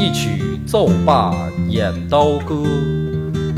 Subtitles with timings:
[0.00, 1.34] 一曲奏罢
[1.68, 2.62] 演刀歌，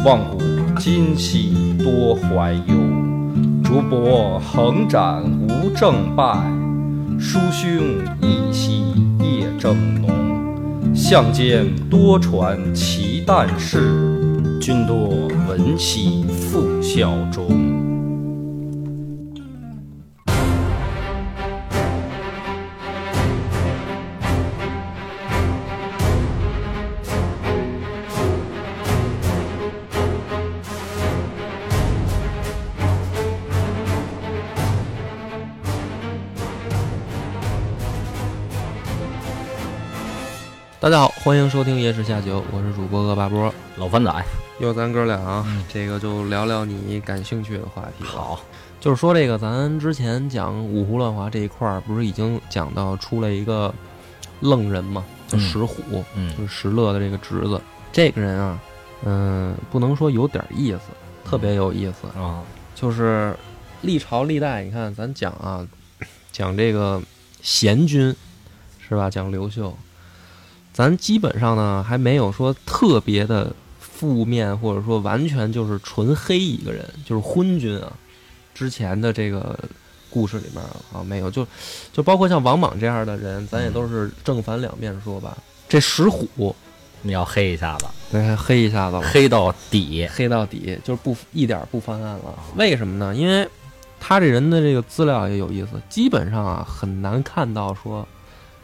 [0.03, 0.41] 望古
[0.79, 2.75] 今兮多怀忧。
[3.62, 6.51] 竹帛横展无正败，
[7.19, 7.69] 书兄
[8.23, 8.84] 一夕
[9.19, 10.09] 夜正浓。
[10.95, 14.59] 相间多传奇旦事。
[14.62, 15.09] 君多
[15.47, 17.80] 闻兮复效忠。
[40.91, 44.12] 大家好，欢迎收听《夜市下酒》，我是主播恶霸波，老番仔。
[44.58, 48.02] 又咱哥俩啊，这个就聊聊你感兴趣的话题。
[48.02, 48.41] 好，
[48.80, 53.72] 就是说这个，咱之前讲五胡乱华这一块儿，不是已经讲到出了一个
[54.41, 57.62] 愣人嘛，叫石虎，嗯，就是石勒的这个侄子。
[57.92, 58.61] 这个人啊，
[59.05, 60.80] 嗯，不能说有点意思，
[61.24, 62.42] 特别有意思啊。
[62.74, 63.33] 就是
[63.83, 65.64] 历朝历代，你看咱讲啊，
[66.33, 67.00] 讲这个
[67.42, 68.12] 贤君
[68.88, 69.08] 是吧？
[69.08, 69.72] 讲刘秀，
[70.73, 73.53] 咱基本上呢还没有说特别的。
[74.01, 77.93] 负面或者说完全就是纯黑一个人，就是昏君啊。
[78.55, 79.59] 之前的这个
[80.09, 81.47] 故事里面啊，没有就
[81.93, 85.37] 就包括像王莽这样的人，咱也都是正反两面说吧。
[85.69, 86.57] 这石虎
[87.03, 92.39] 你要黑一下子，对，黑一下子，黑到底，黑到底，就是不一点不翻案了。
[92.57, 93.15] 为什么呢？
[93.15, 93.47] 因为
[94.01, 98.09] 他这人的这个资料也有意思，基本上啊很难看到说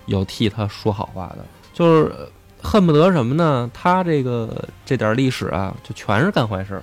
[0.07, 1.45] 有替他说好话的，
[1.77, 2.13] 就是。
[2.63, 3.71] 恨不得什么呢？
[3.73, 6.83] 他这个这点历史啊，就全是干坏事儿。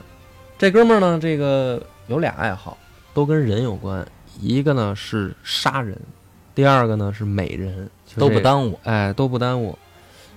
[0.57, 2.77] 这哥们儿呢，这个有俩爱好，
[3.13, 4.07] 都跟人有关。
[4.39, 5.99] 一个呢是杀人，
[6.55, 8.79] 第二个呢是美人，都不耽误。
[8.83, 9.77] 哎，都不耽误。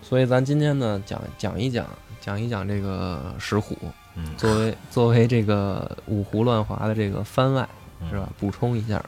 [0.02, 1.86] 所以咱今天呢，讲讲一讲，
[2.20, 3.76] 讲一讲这个石虎。
[4.16, 7.68] 嗯，作为作为这个五胡乱华的这个番外，
[8.10, 8.28] 是吧？
[8.40, 9.00] 补充一下。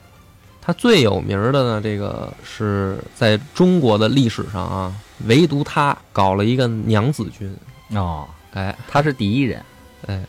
[0.69, 4.93] 他最有名的呢，这个是在中国的历史上啊，
[5.25, 7.51] 唯独他搞了一个娘子军
[7.95, 9.59] 哦，哎，他是第一人，
[10.05, 10.23] 哎，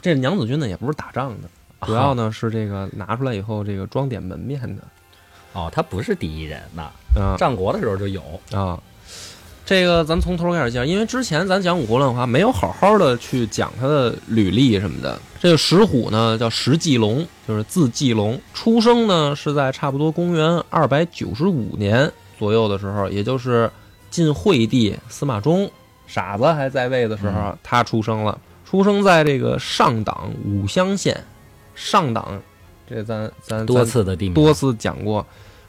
[0.00, 1.48] 这娘子军呢也不是打仗的，
[1.84, 4.82] 主要呢是这个拿出来以后这个装点门面的，
[5.52, 8.22] 哦，他不是第一人呐，啊，战国的时候就有
[8.52, 8.80] 啊。
[9.72, 15.18] 这个咱从头开始讲，因为之前咱讲五胡乱华没有好好的去讲他的履历什么的。
[15.40, 23.70] 这个石虎呢叫石继龙，就是字继龙，出生呢是在差不多公元二百九十五年左右的时候，也就是
[24.10, 25.70] 晋惠帝司马衷
[26.06, 28.38] 傻子还在位的时候，他出生了。
[28.66, 31.18] 出生在这个上党武乡县，
[31.74, 32.38] 上党，
[32.86, 35.26] 这咱咱多次的地名，多次讲过。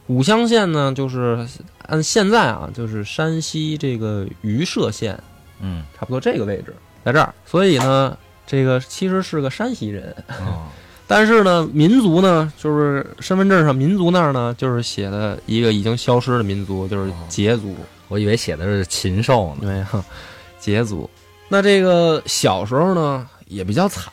[0.07, 1.47] 武乡县呢，就是
[1.87, 5.17] 按现在啊，就是山西这个榆社县，
[5.61, 6.75] 嗯，差不多这个位置，
[7.05, 7.33] 在这儿。
[7.45, 10.15] 所以呢，这个其实是个山西人，
[11.07, 17.75] 但是呢，民族呢，就是身份证上民族那儿呢，就是写的一个已经消失的民族，就是羯族。
[18.09, 19.87] 我以为写的是禽兽呢，
[20.61, 21.09] 对，羯族。
[21.47, 24.11] 那这个小时候呢，也比较惨。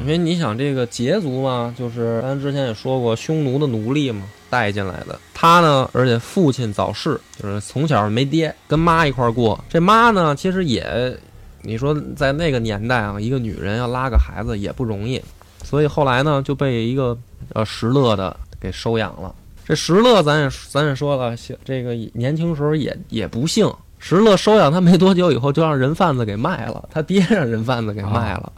[0.00, 4.24] 因为你想这个羯族嘛，就是咱之前也说过，匈奴的奴隶嘛，
[4.54, 5.18] 带进来的。
[5.34, 9.58] 他呢，而且父亲早逝，就是从小没爹，跟妈一块过。
[9.68, 11.18] 这妈呢，其实也，
[11.62, 15.20] 你说在那个年代啊，一个女人要拉个孩子也不容易，
[15.64, 17.18] 所以后来呢，就被一个
[17.52, 19.34] 呃石勒的给收养了。
[19.66, 28.52] 这石勒咱也咱也说了，这个年轻时候也也不幸，石勒收养他没多久以后，就让人贩子给卖了，他爹让人贩子给卖了。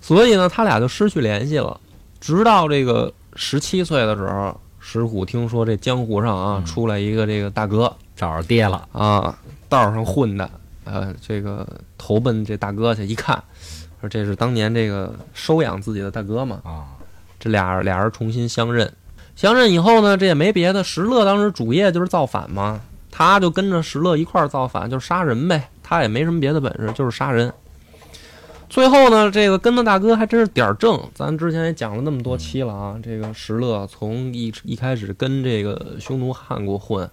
[0.00, 1.80] 所以呢，他俩就失去联系了。
[2.20, 8.86] 直到这个十七岁的时候，石虎听说这江湖上啊出来一个这个大哥，找着爹了。
[8.90, 9.38] 啊，
[9.68, 10.50] 道上混的，
[10.84, 11.64] 呃，这个
[11.96, 13.40] 投奔这大哥去，一看，
[14.00, 16.60] 说这是当年这个收养自己的大哥嘛。
[16.64, 16.98] 啊，
[17.38, 18.92] 这俩俩人重新相认，
[19.36, 22.80] 相认以后呢，这也没别的，石勒当时主业就是造反嘛，
[23.10, 27.52] 他就跟着石勒一块儿造反，就是杀人呗，他也没什么别的本事，就是杀人。
[28.72, 30.98] 最后呢，这个跟的大哥还真是点儿正。
[31.12, 37.06] 咱之前也讲了那么多期了啊，这个石勒从一一开始跟这个匈奴汉国混，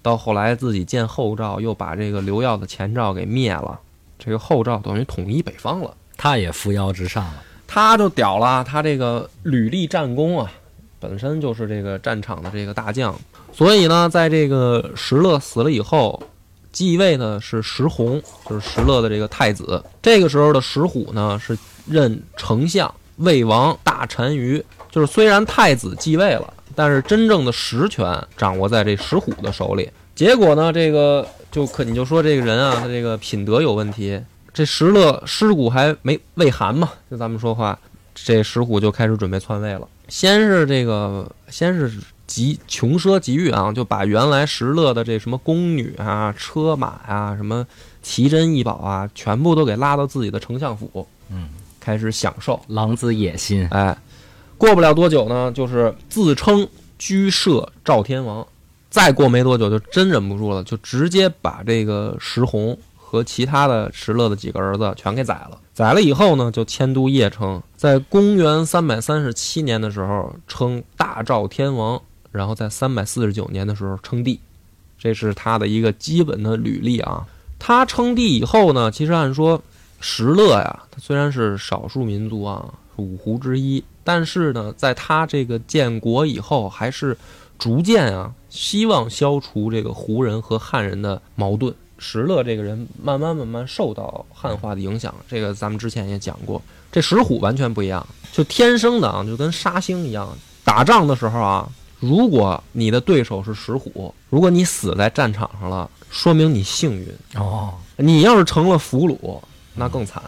[0.00, 3.80] 到后来自己建后赵，又把这个刘耀的前赵给灭了，
[4.16, 5.92] 这个后赵等于统一北方了。
[6.16, 7.42] 他也扶摇直上了。
[7.66, 10.52] 他就屌了，他这个屡立战功啊，
[11.00, 13.12] 本身就是这个战场的这个大将，
[13.52, 16.22] 所以呢，在这个石勒死了以后，
[16.72, 19.82] 继位呢是石弘，就是石勒的这个太子。
[20.00, 29.90] 这个时候的石虎呢，是任丞相、魏王、大单于，就是虽然太子继位了，但是真正的实权掌握在这石虎的手里。
[30.14, 34.20] 结果呢，这个就可你就说这个人啊，他这个品德有问题。
[34.54, 37.78] 这石勒尸骨还没未寒嘛，就咱们说话，
[38.14, 39.88] 这石虎就开始准备篡位了。
[40.08, 41.90] 先是这个，先是
[42.32, 47.66] 极穷奢极欲啊，就把原来石勒的这什么宫女啊、车马啊、什么
[48.02, 52.58] 奇珍异宝啊，全部都给拉到自己的丞相府，嗯，开始享受。
[52.68, 53.94] 狼子野心，哎，
[54.56, 56.66] 过不了多久呢，就是自称
[56.98, 58.46] 居摄赵天王。
[58.88, 65.58] 再过没多久，就真忍不住了，就直接把这个石弘和其他的石勒的几个儿子全给宰了。
[65.74, 67.62] 宰了以后呢，就迁都邺城。
[67.76, 72.00] 在公元三百三十七年的时候，称大赵天王，
[72.32, 74.40] 然后在三百四十九年的时候称帝。
[74.98, 77.24] 这是他的一个基本的履历啊。
[77.58, 79.62] 他称帝以后呢，其实按说
[80.00, 87.16] 石勒呀，他虽然是少数民族啊，五胡之一，但是呢，在他这个建国以后，还是
[87.58, 91.72] 逐渐啊，希望消除这个胡人和汉人的矛盾。
[91.98, 96.60] 石勒这个人慢慢慢慢受到汉化的影响，这个咱们之前也讲过。
[96.90, 100.28] 这石虎完全不一样，就天生的啊，就跟杀星一样。
[100.64, 101.68] 打仗的时候啊，
[102.02, 107.08] 如果你的对手是石虎，如果你死在战场上了，说明你幸运。
[107.36, 109.40] 哦，你要是成了俘虏，
[109.76, 110.20] 那更惨。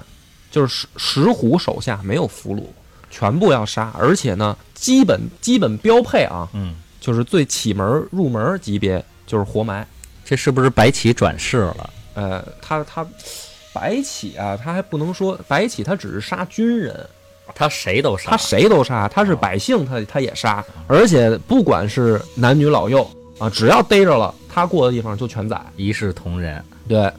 [0.53, 2.63] 就是石石虎手下没有俘虏，
[3.11, 9.85] 全部要杀，而且呢，基本基本标配啊，嗯，就是最起门入门级别就是活埋。
[10.25, 11.91] 这是不是白起转世了？
[12.15, 13.05] 呃，他他
[13.73, 17.05] 白起啊，他还不能说白起，他只是杀军人，
[17.55, 23.09] 他谁都杀，他谁都杀，他是百姓，他他也杀，而且不管是男女老幼
[23.39, 25.61] 啊，只要逮着了，他过的地方就全宰。
[25.77, 26.63] 一视同仁。
[26.89, 27.11] 对，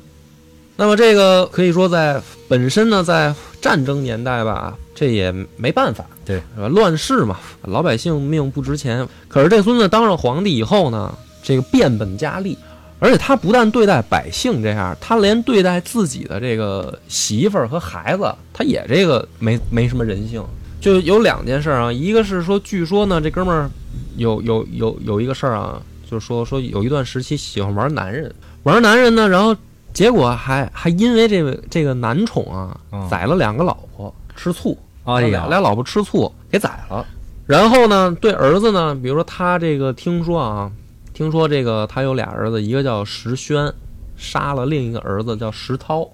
[0.76, 6.68] 那么这个可以说在本身呢，在战争年代吧，这也没办法，对，是吧？
[6.68, 9.08] 乱世嘛，老百姓命不值钱。
[9.28, 12.58] 可是这孙子当上皇帝以后呢，这个变本加厉，
[13.06, 20.44] 而且他不但对待百姓这样，他连对待自己的这个媳妇儿和孩子，他也这个没没什么人性。
[20.82, 23.70] 就有两件事啊，一个是说，据说呢，这哥们儿
[24.18, 25.80] 有有有有一个事儿啊，
[26.10, 29.56] 就是说说有一段时期喜欢玩男人，玩男人呢，然后
[29.94, 37.06] 结果还还因为这个这个男宠啊嗯，宰了两个老婆，吃醋，哎呀，俩俩老婆吃醋给宰了。
[37.46, 40.72] 然后呢，对儿子呢，比如说他这个听说啊，
[41.16, 43.74] 听说这个他有俩儿子，一个叫石轩，
[44.18, 46.06] 杀了另一个儿子叫石涛，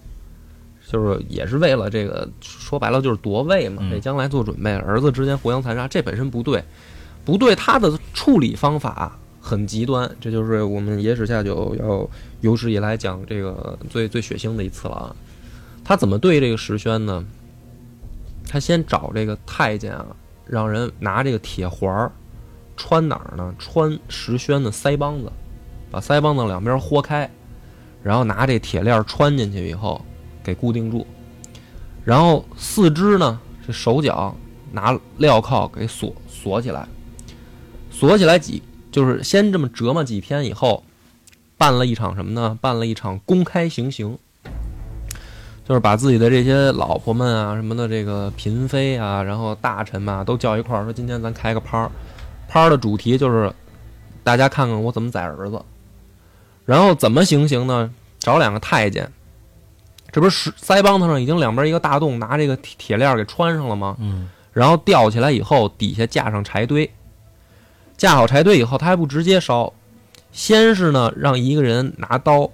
[0.88, 4.72] 就是也是为了这个说白了就是夺位嘛，嗯为将来做准备。
[4.72, 6.64] 儿子之间互相残杀，这本身不对，
[7.26, 12.08] 不对，他的处理方法很极端，这就是我们野史下酒要
[12.42, 15.16] 有史以来讲这个最最血腥的一次了啊。
[15.84, 17.26] 他怎么对这个石轩呢？
[18.48, 20.06] 他先找这个太监啊，
[20.46, 22.12] 让人拿这个铁环儿
[22.82, 23.54] 穿哪儿呢？
[23.60, 25.32] 穿石宣的腮帮子，
[25.92, 27.30] 把腮帮子两边豁开，
[28.02, 30.04] 然后拿这铁链穿进去以后
[30.44, 31.06] 给固定住，
[32.04, 34.36] 然后四肢呢，这手脚
[34.72, 36.88] 拿镣铐给锁锁起来，
[37.92, 40.84] 锁起来几就是先这么折磨几天以后，
[41.60, 42.58] 办了一场什么呢？
[42.60, 44.18] 办了一场公开行刑。
[45.64, 51.92] 就是把自己的这些老婆们啊、什么的这个嫔妃啊，然后大臣嘛，都叫一块儿说：“今天咱开个趴儿，
[52.52, 53.54] 趴儿的主题就是
[54.26, 55.64] 大家看看我怎么宰儿子。”
[56.66, 57.90] 然后怎么行刑呢？
[58.20, 59.12] 找两个太监，
[60.12, 63.96] 这不是腮帮子上已经两边一个大洞，拿这个铁铁链给穿上了吗？
[64.00, 66.90] 嗯，然后吊起来以后，底下架上柴堆，
[67.98, 69.74] 架好柴堆以后，他还不直接烧，
[70.32, 72.50] 先是呢让一个人拿刀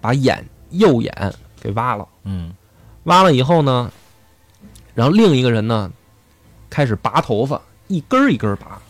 [0.00, 2.08] 把眼右眼给挖了。
[2.24, 2.54] 嗯，
[3.04, 3.92] 挖了以后呢，
[4.94, 5.92] 然后另一个人呢
[6.70, 8.80] 开始拔头发，一根儿一根儿拔，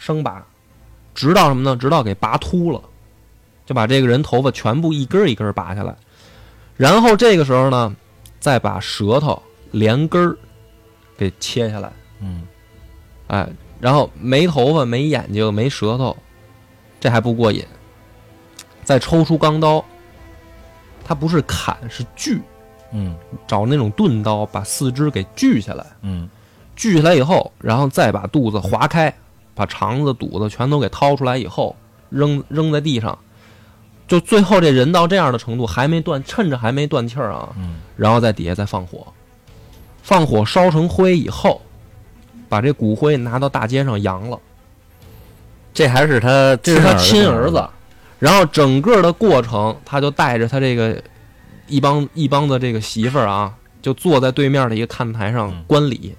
[0.00, 0.42] 生拔，
[1.14, 1.76] 直到什么呢？
[1.76, 2.80] 直到给拔秃了，
[3.66, 5.94] 就把这个人头发全部一根儿一根儿拔下来。
[6.78, 7.94] 然后这个时候呢，
[8.40, 9.40] 再把舌头
[9.70, 10.34] 连根儿
[11.18, 12.48] 给切下来，嗯，
[13.26, 13.46] 哎，
[13.78, 16.16] 然后没头发、没眼睛、没舌头，
[16.98, 17.62] 这还不过瘾，
[18.82, 19.84] 再抽出钢刀，
[21.04, 22.40] 它不是砍是锯，
[22.92, 23.14] 嗯，
[23.46, 26.26] 找那种钝刀把四肢给锯下来，嗯，
[26.74, 29.14] 锯下来以后，然后再把肚子划开，
[29.54, 31.76] 把肠子、肚子全都给掏出来以后，
[32.08, 33.18] 扔扔在地上，
[34.08, 39.06] 就最后这人到这样的程度，还没断，趁着还没断气儿啊，嗯然后在底下再放火，
[40.02, 41.60] 放火烧成灰以后，
[42.48, 44.38] 把这骨灰拿到大街上扬了。
[45.72, 47.68] 这还是他，这是他亲儿儿子。
[48.18, 51.00] 然后整个的过程，他就带着他这个
[51.68, 56.14] 一帮一帮的这个媳妇儿啊，就坐在对面的一个看台上嗯观礼，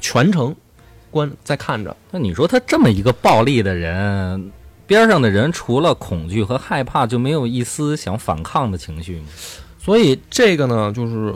[0.00, 0.54] 全程
[1.12, 1.96] 观在看着。
[2.10, 4.50] 那你说他这么一个暴力的人，
[4.86, 9.26] 边上的人除了恐惧和害怕，就没有一丝想反抗的情绪吗？
[9.78, 11.34] 所以这个呢，就是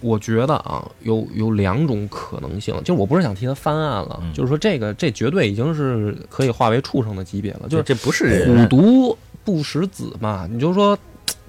[0.00, 2.74] 我觉得啊，有有两种可能性。
[2.84, 10.98] 就我不是想替他翻案了，嗯就是说这个这绝对已经是可以化为畜生的级别了，就是这不是虎，毒不食子嘛，你就说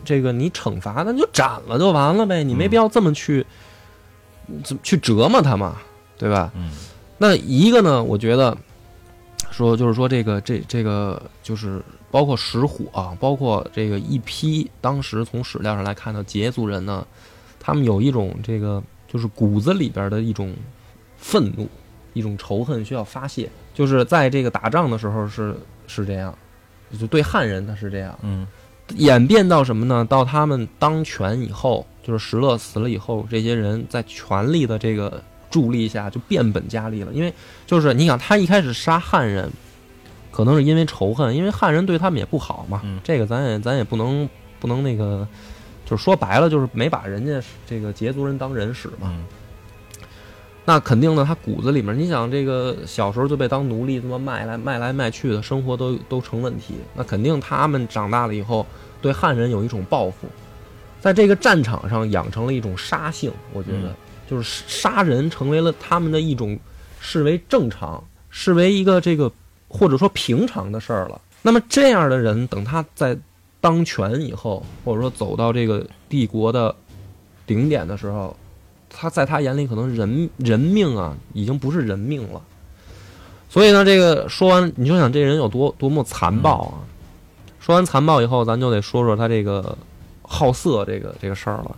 [0.05, 3.45] 这个你惩罚那你就斩了就完了呗，你没必要这么去、
[4.63, 5.77] 怎么去折磨他嘛，
[6.17, 6.51] 对吧？
[6.55, 6.71] 嗯
[7.17, 8.55] 那一个呢，我觉得
[9.51, 11.81] 说就是说这个这这个就是
[12.11, 17.05] 包括石虎啊，包括这个一批当时从史料上来看的羯族人呢，
[17.59, 20.53] 他们有一种这个就是骨子里边的一种
[21.17, 21.67] 愤怒，
[22.13, 25.55] 一种仇恨需要发泄，就是在这个打仗的时候是
[25.87, 26.37] 是这样，
[26.99, 28.47] 就对汉人他是这样，嗯。
[28.95, 30.05] 演变到什么呢？
[30.09, 37.11] 到他们当权以后，就是石勒死了以后，这些人在权力的这个助力下就变本加厉了。
[37.13, 37.33] 因为
[37.65, 39.49] 就是你想，他一开始杀汉人，
[40.31, 42.81] 可能是因为仇恨，因为汉人对他们也不好嘛。
[42.83, 44.27] 嗯这个咱也咱也不能
[44.59, 45.27] 不能那个，
[45.85, 49.11] 就是说白了，就是没把人家这个羯族人当人使嘛。
[49.13, 49.25] 嗯
[50.69, 56.73] 那肯定呢，他骨子里面，你想这个小时候就被当奴隶这么卖来卖来卖去的，生活都都成问题。
[56.93, 58.67] 那肯定他们长大了以后，
[59.01, 60.27] 对汉人有一种报复，
[60.99, 63.31] 在这个战场上养成了一种杀性。
[63.53, 63.95] 我觉得，嗯
[64.29, 66.59] 就是杀人成为了他们的一种
[66.99, 69.31] 视为正常、视为一个这个
[69.67, 71.21] 或者说平常的事儿了。
[71.41, 73.17] 那么这样的人，等他在
[73.61, 76.75] 当权以后，或者说走到这个帝国的
[77.45, 78.35] 顶点的时候，
[78.89, 82.41] 他在他眼里可能人人命啊，已经不是人命了。
[83.49, 86.83] 所以呢，这个说完，你就想这人有多多么残暴啊！
[87.59, 89.77] 说完残暴以后，咱就得说说他这个
[90.21, 91.77] 好色这个这个事儿了。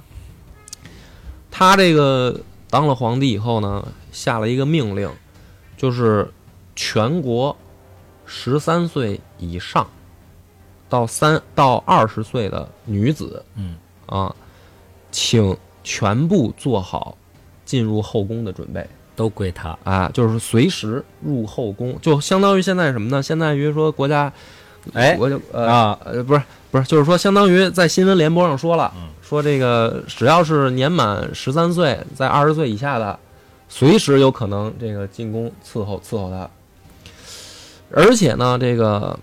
[1.52, 2.40] 他这个
[2.70, 5.10] 当了皇帝以后呢，下了一个命令，
[5.76, 6.32] 就是
[6.76, 7.56] 全国
[8.26, 9.88] 十三岁以上
[10.88, 13.76] 到三到二十岁的女子嗯
[14.06, 14.36] 啊，
[15.12, 17.18] 请全部做好
[17.66, 19.78] 进入后宫的准备都归他。
[19.84, 23.22] 啊，就是随时入后宫，就相当于现在什么呢？
[23.22, 24.32] 相当于说国家，
[24.94, 26.42] 哎我就呃啊呃不是
[26.72, 33.20] 不是，就是说相当于在新闻联播上说了，嗯说这个只要是年满十三岁，在二十岁以下的，
[33.68, 36.50] 随时有可能这个进宫伺候伺候他，
[37.92, 39.20] 而且呢，这个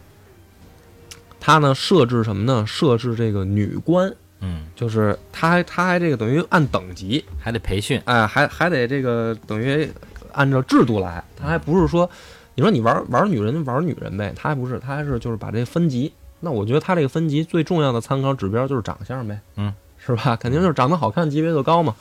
[1.41, 2.65] 他呢设置什么呢？
[2.67, 4.13] 设置这个女官。
[4.41, 8.01] 嗯，就是他还他还这个等于按等级，还得培训。
[8.05, 9.91] 哎，还还得这个等于
[10.33, 12.09] 按照制度来，他还不是说，
[12.57, 16.13] 你说你玩玩女人就玩女人呗，他还不是，他还是就是把这分级。
[16.41, 20.35] 那我觉得他这个分级最重要的参考指标就是长相呗，嗯，是吧？
[20.37, 21.95] 肯定就是长得好看，级别就高嘛。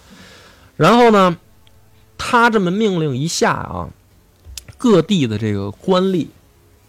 [0.78, 1.38] 然后呢，
[2.18, 3.90] 他这么命令一下啊，
[4.78, 6.28] 各地的这个官吏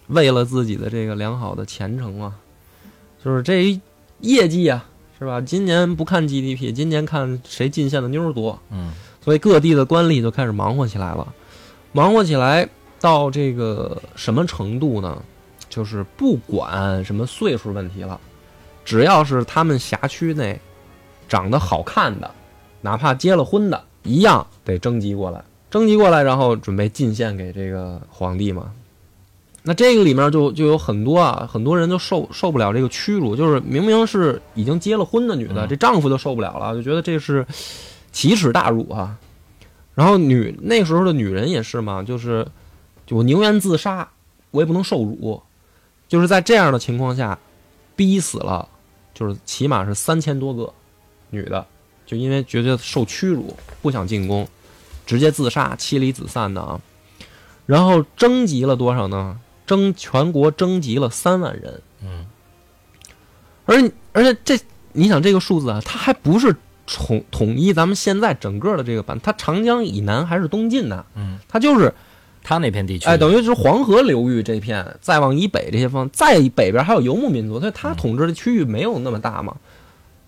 [0.09, 2.35] 为了自己的这个良好的前程啊，
[3.25, 3.81] 就是这一
[4.21, 4.85] 业绩啊，
[5.19, 5.41] 是吧？
[5.41, 8.93] 今年不看 GDP，今年看谁进献的妞儿多，嗯
[9.25, 11.33] 所以各地的官吏就开始忙活起来了。
[11.93, 12.69] 忙活起来
[13.01, 15.23] 到这个什么程度呢？
[15.69, 18.19] 就是不管什么岁数问题了，
[18.85, 20.59] 只要是他们辖区内
[21.29, 22.31] 长得好看的，
[22.81, 28.73] 哪怕结了婚的，一样得征集过来，征集过来，然后准备进献给这个皇帝嘛。
[29.63, 37.45] 那这个里面就就有很多啊，很多人就受受不了这个屈辱，就是明明是已经结了婚的女的，嗯这丈夫就受不了了，就觉得这是
[38.13, 39.19] 奇耻大辱啊。
[39.95, 42.47] 然后女那时候的女人也是嘛，就是
[43.07, 44.09] 就我宁愿自杀，
[44.51, 45.43] 我也不能受辱。
[46.09, 47.39] 就是在这样的情况下，
[47.95, 48.69] 逼死了，
[49.15, 50.73] 就是起码是三千多个
[51.31, 51.67] 女的，
[52.05, 54.47] 就因为觉得受屈辱，不想进宫，
[55.07, 56.81] 直接自杀，妻离子散的啊。
[57.65, 59.41] 然后征集了多少呢？
[59.67, 62.25] 征全国征集了三万人，嗯
[63.65, 64.57] 而而且这
[64.93, 66.55] 你想这个数字啊，它还不是
[66.87, 71.93] 统统一咱们现在整个的这个版，它长江以南还是东晋呢，嗯，它就是
[72.49, 79.57] 他那片地区，哎，等于是黄河流域这片，再往以北这些方，再北边还有游牧民族，所以他统治的区域没有那么大嘛，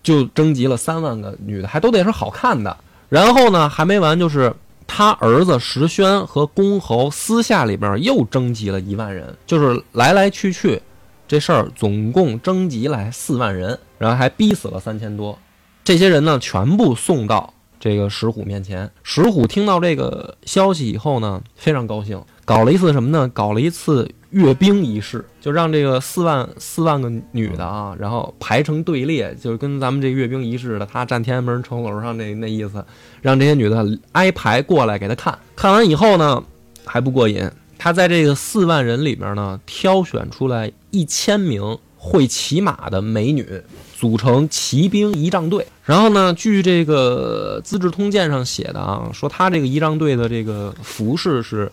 [0.03, 2.75] 就征集了三万个女的，还都得是好看的。
[3.07, 4.53] 然后呢，还没完，就是
[4.85, 10.81] 他儿子石宣和公侯私下里边又征集了一万人，就是来来去去，
[11.25, 15.39] 这事儿总共征集来四万人，然后还逼死了三千多。
[15.85, 18.89] 这些人呢，全部送到这个石虎面前。
[19.03, 23.27] 石虎听到这个消息以后呢，非常高兴，搞了一次什么呢？
[23.29, 32.85] 搞了一次阅兵仪式，就让这个四万四万个女的啊，然后排成队列，就是跟咱们这阅兵仪式的，他站天安门城楼上那那意思，
[33.21, 35.37] 让这些女的挨排过来给他看。
[35.55, 36.43] 看完以后呢，
[36.85, 43.63] 还不过瘾，他在这个四万人里面呢，挑选出来一千名会骑马的美女。
[43.99, 51.69] 组成骑兵仪仗队，然后呢，据这个《资治通鉴》上写的啊，说他这个仪仗队的这个服饰是：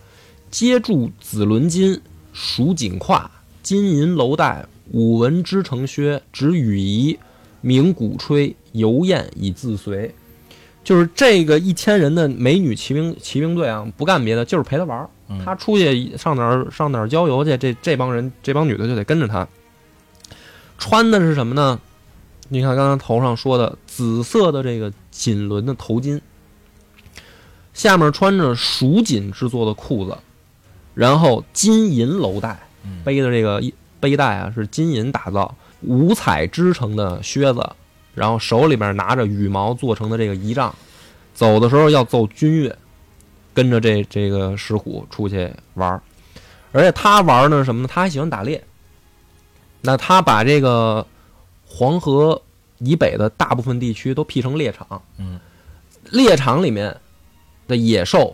[0.51, 1.97] 皆著紫纶巾，
[2.33, 3.31] 蜀锦胯，
[3.63, 7.17] 金银楼带，五纹织成靴，执羽仪，
[7.61, 10.13] 鸣鼓吹，游宴以自随。
[10.83, 15.09] 就是这个一千人的美女骑兵骑兵队啊，不干别的，就是陪他玩儿。
[15.45, 19.47] 他出去上哪儿上哪儿郊游去，这这帮人这帮女的就得跟着他。
[20.77, 21.79] 穿的是什么呢？
[22.49, 26.21] 你看，刚才头上说的紫色的这个锦纶的头巾，
[27.73, 30.17] 下面穿着蜀锦制作的裤子，
[30.93, 32.57] 然后金银楼带，
[33.03, 33.61] 背的这个
[33.99, 37.69] 背带啊是金银打造，五彩织成的靴子，
[38.15, 40.73] 然后手里边拿着羽毛做成的这个仪仗，
[41.33, 42.77] 走的时候要奏军乐，
[43.53, 46.01] 跟着这这个石虎出去玩儿，
[46.71, 47.89] 而且他玩呢什么呢？
[47.91, 48.63] 他还喜欢打猎，
[49.81, 51.05] 那他把这个
[51.67, 52.41] 黄河
[52.79, 55.39] 以北的大部分地区都辟成猎场，嗯，
[56.11, 56.95] 猎场里面
[57.67, 58.33] 的野兽，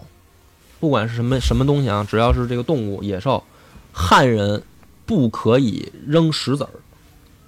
[0.80, 3.44] 不管是什么什么东西啊，只要是这个动物野兽，
[3.92, 4.62] 汉人
[5.06, 6.70] 不可以扔石子儿，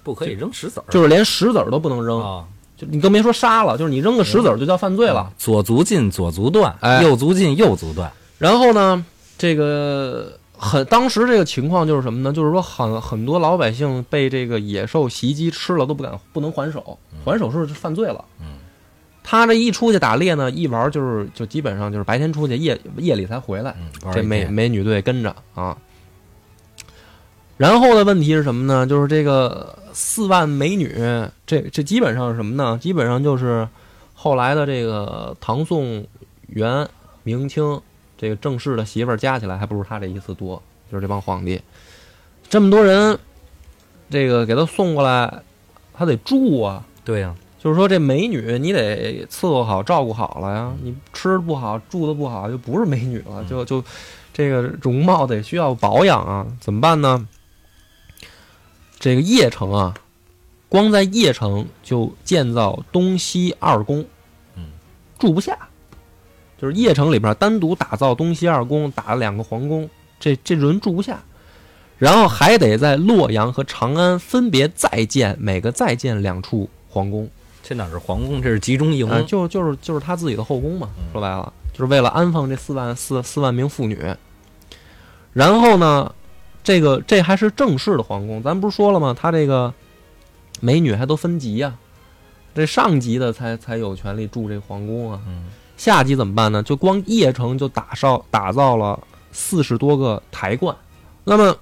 [0.02, 2.44] 不可以扔石子儿，就是连石子儿都不能扔，啊，
[2.76, 5.32] 就你更别说杀了，就是你扔个石子儿就叫犯罪了。
[5.38, 7.02] 左足进左足断，哎。
[7.02, 9.04] 右足进右足断，然后呢，
[9.38, 12.32] 这个很当时这个情况就是什么呢？
[12.32, 18.24] 就是说很很多老百姓被这个野兽袭击吃了都不敢不能还手，还手是犯罪了。
[18.40, 18.58] 嗯，
[19.22, 23.76] 他这一出去打猎呢，一玩就是就基本上就是白天出去，夜夜里才回来。
[23.78, 25.76] 嗯，这美美女队跟着啊。
[27.58, 28.86] 然后的问题是什么呢？
[28.86, 30.94] 就是这个四万美女，
[31.46, 32.78] 这这基本上是什么呢？
[32.80, 33.66] 基本上就是
[34.14, 36.06] 后来的这个唐宋
[36.48, 36.88] 元
[37.22, 37.80] 明清
[38.16, 40.62] 这个正式的媳妇儿加起来，还不如他这一次多。
[40.88, 41.60] 就是这帮皇帝，
[42.48, 43.18] 这么多人，
[44.08, 45.42] 这个给他送过来，
[45.92, 46.84] 他得住啊。
[47.04, 50.72] 对呀，就是说，这美女你得伺候好、照顾好了呀。
[50.80, 53.82] 你吃的不好、住的不好，就不是美女了，就就
[54.32, 56.46] 这个容貌得需要保养啊。
[56.60, 57.26] 怎么办呢？
[59.00, 59.92] 这个邺城啊，
[60.68, 64.04] 光在邺城就建造东西二宫，
[64.54, 64.66] 嗯，
[65.18, 65.68] 住不下。
[66.58, 69.88] 就是邺城里边单独打造东西二宫，打了两个皇宫，
[70.18, 71.22] 这这人住不下。
[71.98, 77.28] 然后还得在洛阳和长安分别再建，每个再建两处皇宫。
[77.62, 79.08] 这哪是皇宫，这是集中营。
[79.08, 83.98] 啊，就就是就是他自己的后宫嘛，嗯说白了，就是为了安放这四万四四万名妇女。
[85.32, 86.14] 然后呢，
[86.62, 89.16] 这个这还是正式的皇宫，咱不是说了吗？
[89.18, 89.72] 他这个
[90.60, 91.74] 美女还都分级呀、
[92.54, 95.20] 这上级的才才有权利住这皇宫啊。
[95.26, 95.44] 嗯，
[95.76, 96.62] 下级怎么办呢？
[96.62, 98.98] 就光邺城就打造打造了
[99.30, 100.74] 四十多个台观，
[101.24, 101.56] 那么，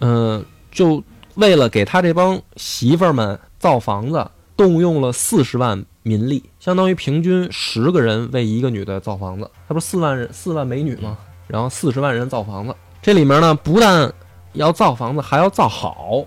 [0.00, 1.02] 嗯、就
[1.34, 11.18] 为了给他这帮媳妇儿们造房子，动用了四十万民力，相当于平均十个人为一个女的造房子，他不是四万人四万美女吗？
[11.46, 14.10] 然后四十万人造房子，这里面呢不但
[14.54, 16.24] 要造房子，还要造好，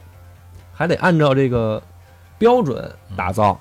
[0.72, 1.82] 还得按照这个
[2.38, 3.60] 标准打造。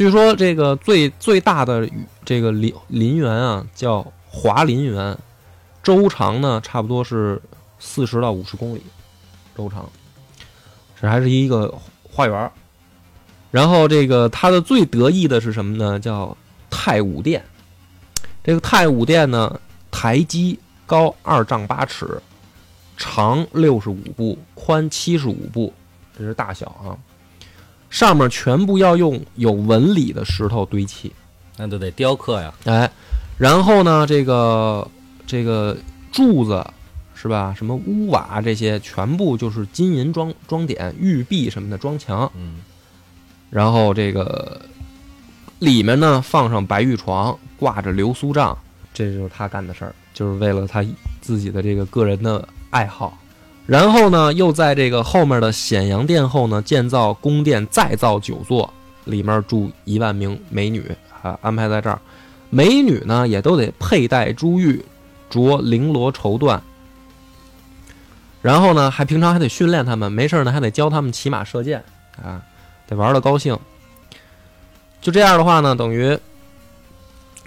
[0.00, 1.86] 据说这个最最大的
[2.24, 5.14] 这个林林园啊，叫华林园，
[5.82, 7.38] 周长呢差不多是
[7.78, 8.82] 四十到五十公里，
[9.54, 9.86] 周长。
[10.98, 12.50] 这还是一个花园。
[13.50, 16.00] 然后这个它的最得意的是什么呢？
[16.00, 16.34] 叫
[16.70, 17.44] 太武殿。
[18.42, 19.60] 这个太武殿呢，
[19.90, 22.22] 台基高二丈八尺，
[22.96, 25.70] 长六十五步，宽七十五步，
[26.16, 26.96] 这是大小啊。
[27.90, 31.12] 上面全部要用有纹理的石头堆砌，
[31.56, 32.54] 那就得雕刻呀。
[32.64, 32.90] 哎，
[33.36, 34.88] 然后呢，这个
[35.26, 35.76] 这个
[36.10, 36.64] 柱子
[37.14, 37.52] 是吧？
[37.54, 42.60] 什么屋瓦这些全部就是金银装装点，玉璧什么的装墙，嗯，
[43.50, 44.62] 然后这个
[45.58, 48.56] 里面呢放上白玉床，挂着流苏帐，
[48.94, 50.82] 这就是他干的事儿，就是为了他
[51.20, 53.18] 自己的这个个人的爱好。
[53.70, 58.68] 然后呢，又在这个后面的显阳殿后呢建造宫殿，再造九座，
[59.04, 60.84] 里面住一万名美女
[61.22, 61.96] 啊，安排在这儿。
[62.50, 64.84] 美女呢也都得佩戴珠玉，
[65.30, 66.58] 着绫罗绸缎。
[68.42, 71.80] 然后呢，还平常还得训练他们，没事呢还得教他们骑马射箭
[72.20, 72.42] 啊，
[72.88, 73.56] 得玩的高兴。
[75.00, 76.18] 就这样的话呢，等于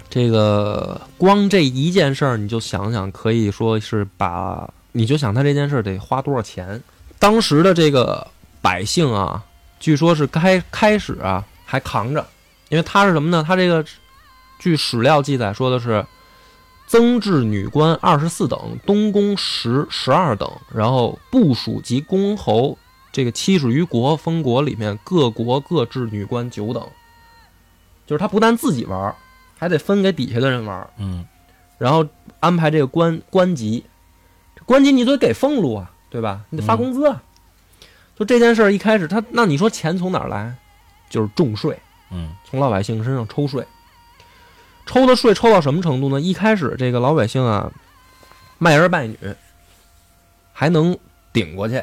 [0.08, 6.82] 这个光这一件事儿，你就想想，可以说是把你就想他这件事得花多少钱。
[7.18, 8.26] 当时的这个
[8.62, 9.44] 百姓啊，
[9.78, 12.26] 据说是开开始啊还扛着，
[12.70, 13.44] 因为他是什么呢？
[13.46, 13.84] 他这个
[14.58, 16.04] 据史料记载说的是。
[16.86, 22.76] 增置女官二十四等，东宫十十二等，然后部属及公侯
[23.10, 26.86] 这个七十余国封国里面，各国各置女官九等。
[28.06, 29.16] 就是他不但自己玩，
[29.58, 30.86] 还得分给底下的人玩。
[30.98, 31.26] 嗯，
[31.78, 32.06] 然后
[32.38, 33.82] 安排这个官官级，
[34.66, 36.42] 官级你得给俸禄啊，对吧？
[36.50, 37.22] 你得发工资啊。
[38.16, 40.54] 就这件事儿一开始，他那你说钱从哪儿来？
[41.10, 41.78] 就是重税，
[42.10, 43.66] 嗯，从老百姓身上抽税。
[44.86, 46.20] 抽的税抽到什么程度呢？
[46.20, 47.72] 一开始这个老百姓啊，
[48.58, 49.18] 卖儿卖女
[50.52, 50.96] 还能
[51.32, 51.82] 顶过去，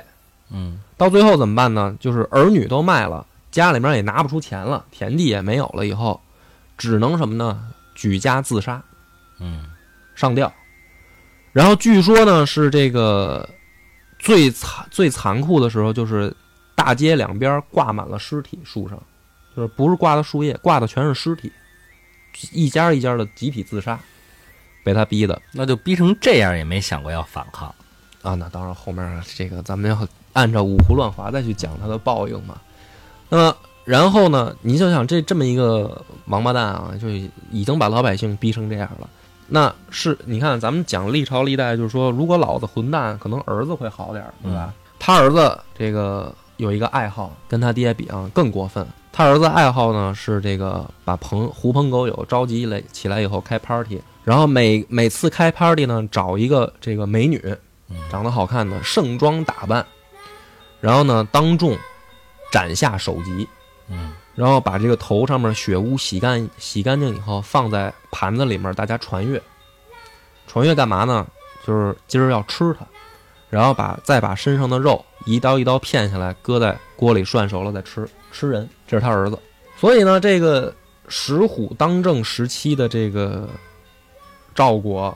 [0.50, 1.96] 嗯，到最后怎么办呢？
[2.00, 6.22] 就是儿女都卖了，家里面也拿不出钱了，田地也没有了，以后
[6.78, 7.70] 只能什么呢？
[7.96, 8.82] 举家自杀，
[9.40, 9.66] 嗯，
[10.16, 10.52] 上吊。
[11.54, 13.48] 然后据说呢，是这个
[14.20, 16.34] 最残最残酷的时候，就是
[16.76, 18.98] 大街两边挂满了尸体，树上
[19.56, 21.52] 就是不是挂的树叶，挂的全是尸体。
[22.54, 24.00] 一家一家的集体自杀，
[24.84, 27.68] 被他逼的那就逼成这样，也没想过要反抗
[28.22, 28.34] 啊！
[28.36, 32.60] 那当然，后面这个咱们要按照五胡乱华再去讲他的报应嘛。
[33.28, 34.56] 那么，然后呢？
[34.62, 37.10] 你就想这这么一个王八蛋啊，就
[37.52, 39.10] 已经把老百姓逼成这样了。
[39.54, 44.74] 那是你看，咱们讲历朝历代，就是说，如果老子混蛋，可能儿子会好点，对吧？
[44.98, 48.88] 他儿子这个有一个爱好，跟他爹比啊更过分。
[49.12, 57.54] 他儿子爱好呢是这个，把朋狐朋狗友召集来起来以后开 party，然后每每次开 party 呢找一个这个美女，
[58.10, 59.86] 长得好看的盛装打扮，
[60.80, 61.78] 然后呢当众
[62.54, 63.46] 斩下首级，
[63.90, 69.40] 嗯，然后把这个头上面血污洗干洗干净以后放在盘子里面，大家传阅，
[70.48, 71.28] 传阅干嘛呢？
[71.64, 72.84] 就是今儿要吃它，
[73.52, 78.10] 然后把再把身上的肉一刀一刀片下来，搁在锅里涮熟了再吃。
[78.32, 79.38] 吃人，这是他儿子，
[79.78, 80.74] 所以呢，这个
[81.08, 83.48] 石虎当政时期的这个
[84.56, 85.16] 赵国，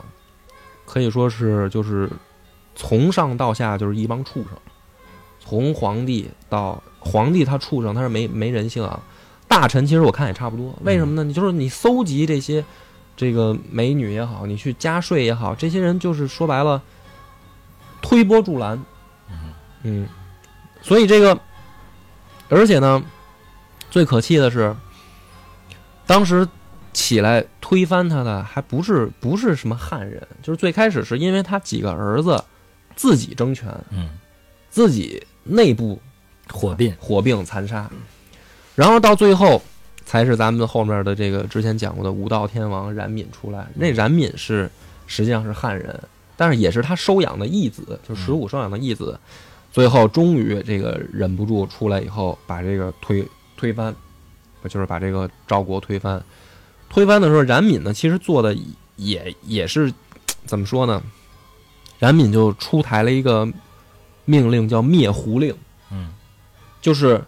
[0.85, 2.07] 可以说是就是
[2.75, 4.51] 从上到下就是一帮畜生，
[5.39, 9.01] 从皇帝到皇帝他畜生他是没没人性啊，
[9.55, 11.23] 大臣其实我看也差不多，为什么呢？
[11.23, 12.63] 你就是你搜集这些
[13.15, 16.81] 这个美女也好，你去加税也好，这些人就是说白了
[18.01, 18.83] 推波助澜，
[19.83, 20.09] 嗯，
[20.81, 21.39] 所以这个。
[22.49, 23.01] 而且呢，
[23.89, 24.75] 最可气的是，
[26.05, 26.45] 当时
[26.91, 32.43] 起来推翻他的还不是不是什么汉人，就是最开始是因为他几个儿子
[32.95, 34.09] 自己争权，嗯，
[34.69, 35.99] 自己内部
[36.51, 36.93] 火并。
[36.99, 37.89] 火并残杀，
[38.75, 39.61] 然后到最后
[40.05, 43.67] 才是咱们后面的这个之前讲过的武道天王冉闵出来。
[43.73, 44.69] 那冉闵是
[45.07, 45.97] 实际上是汉人，
[46.35, 49.17] 但是也是他收养的义子，就石虎收养的义子。
[49.71, 53.93] 最后终于这个忍不住出来以后，把这个推推翻，
[54.69, 56.23] 就是把这个赵国推翻。
[56.89, 58.55] 推翻的时候，冉闵呢其实做的
[58.95, 59.91] 也也是
[60.45, 61.03] 怎么说呢？
[61.99, 63.45] 冉闵就出台了一个
[64.23, 65.53] 命令，叫灭胡令。
[65.91, 66.13] 嗯，
[66.81, 67.21] 就是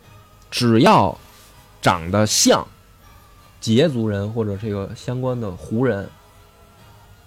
[0.49, 1.17] 只要
[1.81, 2.65] 长得像
[3.61, 6.09] 羯族人或者这个相关的胡人，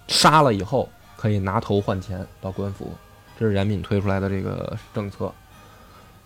[0.07, 2.93] 杀了以后可以拿头换钱到官府。
[3.39, 5.33] 这是冉闵推出来的这个政策，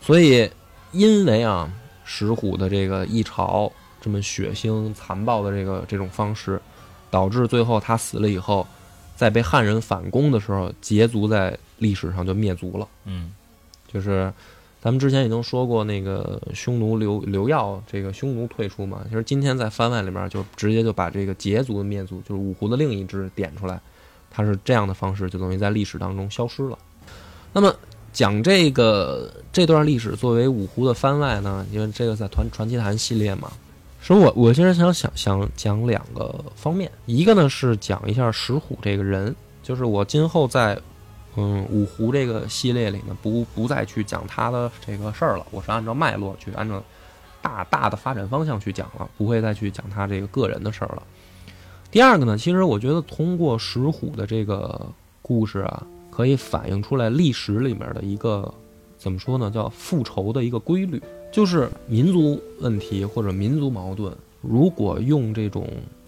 [0.01, 0.51] 所以
[0.91, 1.71] 因为啊
[2.03, 6.61] 石虎的这个一朝这么血腥残暴的这个这种方式，
[7.09, 8.67] 导致最后他死了以后，
[9.15, 12.85] 在被汉人反攻的时候，羯族在历史上就灭族了。
[13.05, 13.33] 嗯，
[13.87, 14.33] 就是
[14.85, 23.81] 咱们之前已经说过那个匈奴刘刘耀这个匈奴退出嘛，其实今天在番外里面就直接就把这个羯族的灭族，就是五胡的另一支点出来，
[24.29, 26.77] 他是这样的方式，就等于在历史当中消失了。
[27.51, 27.73] 那么
[28.13, 33.51] 讲这个这段历史作为五胡的番外呢，因为这个在传传奇谈系列嘛，
[34.03, 40.79] 所以我我其实想想想讲两个方面，一个呢是讲一下石虎这个人，就是我今后在
[41.37, 46.83] 嗯五胡这个系列里呢，不不再去讲他的这个事儿了，我是按照脉络去按照
[47.41, 51.03] 大大的发展方向去讲了，不会再去讲他这个个人的事儿了。
[51.91, 54.87] 第二个呢，其实我觉得通过石虎的这个
[55.21, 55.87] 故事啊。
[56.15, 58.49] 可以反映出来历史里面的一个
[58.97, 59.51] 怎么说呢？
[59.51, 65.67] 叫复仇的一个规律，就是民族问题或者民族矛盾，如果用这种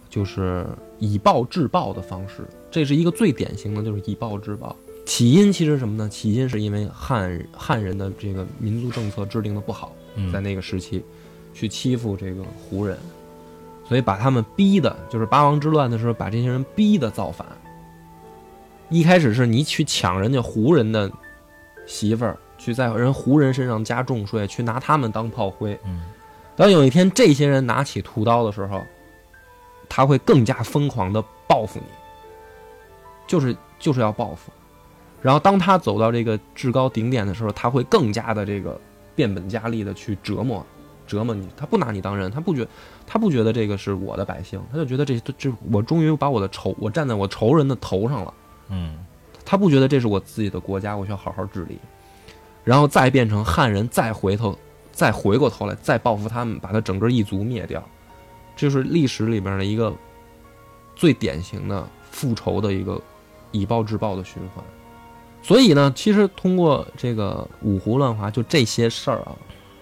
[0.09, 0.65] 就是
[0.97, 4.73] 以暴制暴的方式，这是一个最典型的，就是以暴制暴。
[5.07, 6.09] 起因其实是什么呢？
[6.09, 11.01] 起因是因为汉汉人的这个民族政策制定的不好，嗯在那个时期
[11.53, 12.99] 去欺负这个胡人，
[13.87, 17.47] 所以把他们逼的，就是八王之乱的时候，把这些人逼的造反。
[18.89, 21.09] 一开始是你去抢人家胡人的
[21.85, 25.79] 媳妇儿，去在人胡人身上加重税，去拿他们当炮灰。
[25.85, 26.01] 嗯
[26.57, 28.83] 当有一天这些人拿起屠刀的时候，
[29.87, 31.85] 他会更加疯狂的报复你，
[33.25, 34.51] 就是就是要报复。
[35.21, 38.79] 然后当他走到这个至高顶点的时候，他会更加的这个
[39.15, 40.65] 变本加厉的去折磨
[41.05, 41.47] 折磨你。
[41.57, 42.67] 他不拿你当人，他不觉
[43.05, 48.33] 他不觉得这个是我的百姓，他就觉得这这我终于把我的仇我站在我仇人的头上了。
[48.69, 48.97] 嗯
[49.43, 51.79] 他不觉得这是我自己的国家，我需要好好治理，
[52.65, 54.57] 然后再变成汉人，再回头，
[54.91, 57.81] 再回过头来，再报复他们，把他整个一族灭掉，
[58.57, 59.95] 这是历史里边的一个
[60.97, 63.01] 最典型的复仇的一个
[63.51, 64.61] 以暴制暴的循环。
[65.41, 69.35] 所以呢，其实通过这个五胡乱华，就这些事儿啊，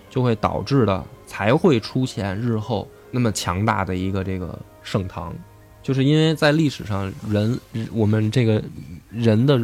[0.09, 5.33] 就会导致的才会出现日后那么强大的一个这个盛唐，
[5.81, 7.59] 就是因为在历史上人
[7.91, 8.63] 我们这个
[9.09, 9.59] 人的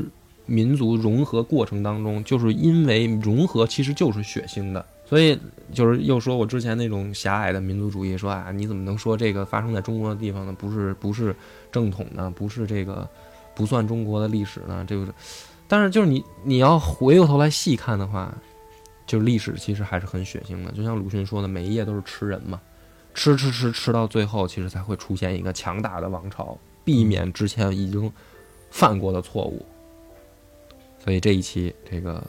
[0.47, 5.37] 民族融合过程当中，就是因为融合其实就是血腥的，所以
[5.71, 10.55] 就是又说我之前那种狭隘的民族主义，说啊你怎么能说这个发生在中国的地方呢？
[10.57, 11.35] 不是不是
[11.71, 13.07] 正统的，不是这个
[13.53, 14.83] 不算中国的历史呢？
[14.87, 15.13] 这个，
[15.71, 18.29] 但是就是你你要回过头来细看的话，
[19.07, 22.59] 就历史其实还是很血腥的，就像鲁迅说的，每一页都是吃人嘛，
[23.13, 28.11] 吃吃吃吃到最后，其实才会出现一个强大的王朝，避免之前已经
[28.69, 29.65] 犯过的错误。
[31.01, 32.21] 所以这一期这个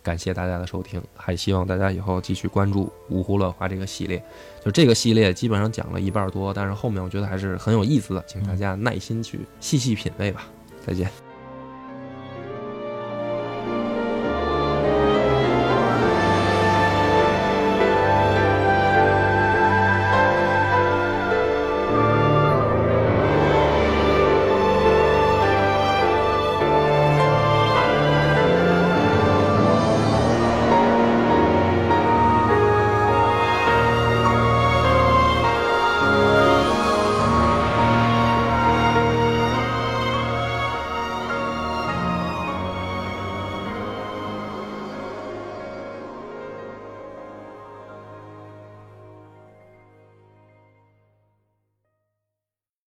[0.00, 4.22] 感谢大家的收听，还希望大家以后继续关注五胡乱华这个系列。
[4.64, 10.46] 就这个系列基本上讲了一半多，但是后面我觉得还是很有意思的，请大家耐心去细细品味吧。
[10.86, 11.10] 再见。